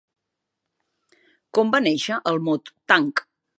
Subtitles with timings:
[1.59, 3.27] Com va néixer el mot tanc?